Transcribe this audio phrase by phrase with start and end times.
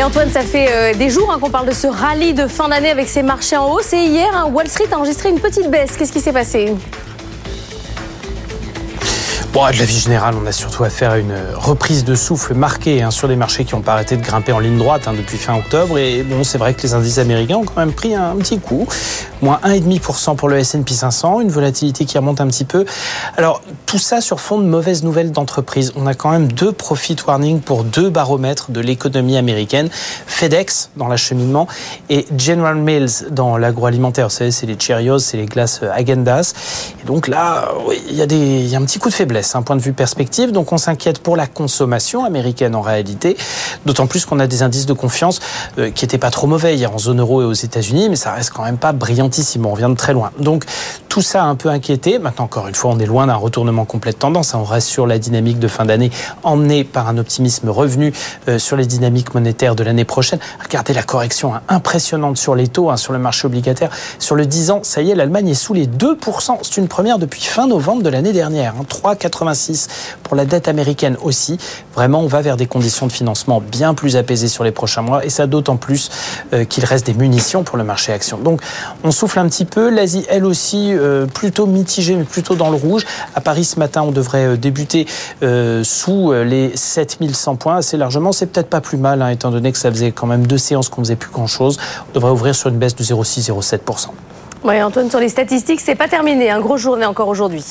[0.00, 2.70] Et Antoine, ça fait euh, des jours hein, qu'on parle de ce rallye de fin
[2.70, 3.92] d'année avec ces marchés en hausse.
[3.92, 5.94] Et hier, hein, Wall Street a enregistré une petite baisse.
[5.98, 6.74] Qu'est-ce qui s'est passé?
[9.52, 13.02] Bon, de la vie générale, on a surtout affaire à une reprise de souffle marquée
[13.02, 15.54] hein, sur les marchés qui n'ont pas arrêté de grimper en ligne droite depuis fin
[15.56, 15.98] octobre.
[15.98, 18.88] Et bon, c'est vrai que les indices américains ont quand même pris un, petit coup.
[19.42, 22.84] Moins 1,5% pour le S&P 500, une volatilité qui remonte un petit peu.
[23.36, 25.92] Alors, tout ça sur fond de mauvaises nouvelles d'entreprise.
[25.96, 29.88] On a quand même deux profit warnings pour deux baromètres de l'économie américaine.
[30.26, 31.66] FedEx dans l'acheminement
[32.08, 34.28] et General Mills dans l'agroalimentaire.
[34.28, 36.52] Vous savez, c'est les Cheerios, c'est les glaces Agendas.
[37.02, 37.68] Et donc là,
[38.08, 39.82] il y, a des, il y a un petit coup de faiblesse un point de
[39.82, 40.52] vue perspective.
[40.52, 43.36] Donc on s'inquiète pour la consommation américaine en réalité,
[43.86, 45.40] d'autant plus qu'on a des indices de confiance
[45.78, 48.32] euh, qui n'étaient pas trop mauvais hier en zone euro et aux États-Unis, mais ça
[48.32, 48.92] reste quand même pas
[49.30, 49.66] brillantissime.
[49.66, 50.30] On revient de très loin.
[50.38, 50.64] Donc
[51.10, 52.20] tout ça a un peu inquiété.
[52.20, 54.54] Maintenant, encore une fois, on est loin d'un retournement complet de tendance.
[54.54, 56.10] On reste sur la dynamique de fin d'année
[56.44, 58.12] emmenée par un optimisme revenu
[58.48, 60.38] euh, sur les dynamiques monétaires de l'année prochaine.
[60.62, 63.90] Regardez la correction hein, impressionnante sur les taux, hein, sur le marché obligataire.
[64.20, 66.58] Sur le 10 ans, ça y est, l'Allemagne est sous les 2%.
[66.62, 68.74] C'est une première depuis fin novembre de l'année dernière.
[68.80, 69.88] Hein, 3, 86
[70.22, 71.58] pour la dette américaine aussi.
[71.92, 75.24] Vraiment, on va vers des conditions de financement bien plus apaisées sur les prochains mois
[75.24, 76.08] et ça d'autant plus
[76.52, 78.38] euh, qu'il reste des munitions pour le marché action.
[78.38, 78.60] Donc,
[79.02, 79.90] on souffle un petit peu.
[79.90, 80.99] L'Asie, elle aussi,
[81.32, 83.04] plutôt mitigée, mais plutôt dans le rouge.
[83.34, 85.06] À Paris, ce matin, on devrait euh, débuter
[85.82, 88.32] sous les 7100 points assez largement.
[88.32, 90.88] C'est peut-être pas plus mal, hein, étant donné que ça faisait quand même deux séances
[90.88, 91.78] qu'on faisait plus grand-chose.
[92.10, 94.08] On devrait ouvrir sur une baisse de 0,6-0,7%.
[94.62, 96.50] Oui, Antoine, sur les statistiques, c'est pas terminé.
[96.50, 97.64] Un gros journée encore aujourd'hui.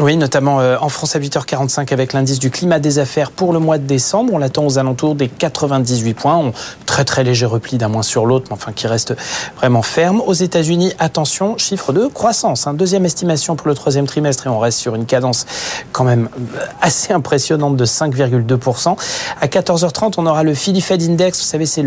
[0.00, 3.58] Oui, notamment euh, en France à 8h45 avec l'indice du climat des affaires pour le
[3.58, 4.32] mois de décembre.
[4.32, 6.36] On l'attend aux alentours des 98 points.
[6.36, 6.52] On,
[6.86, 9.14] très très léger repli d'un mois sur l'autre, mais enfin qui reste
[9.58, 10.22] vraiment ferme.
[10.26, 12.66] Aux États-Unis, attention, chiffre de croissance.
[12.66, 12.72] Hein.
[12.72, 15.44] Deuxième estimation pour le troisième trimestre et on reste sur une cadence
[15.92, 18.96] quand même euh, assez impressionnante de 5,2%.
[19.38, 21.40] À 14h30, on aura le Philly Fed Index.
[21.40, 21.84] Vous savez, c'est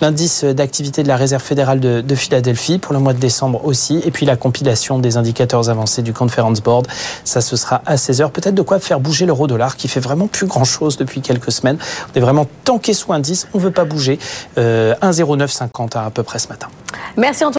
[0.00, 4.02] l'indice d'activité de la Réserve fédérale de, de Philadelphie pour le mois de décembre aussi.
[4.04, 6.88] Et puis la compilation des indicateurs avancés du Conference Board.
[7.24, 8.30] Ça ce sera à 16h.
[8.30, 11.76] Peut-être de quoi faire bouger l'euro-dollar qui fait vraiment plus grand-chose depuis quelques semaines.
[12.14, 14.18] On est vraiment tanké sous indice, on ne veut pas bouger.
[14.56, 16.68] Euh, 1,0950 à, à peu près ce matin.
[17.18, 17.50] Merci Antoine.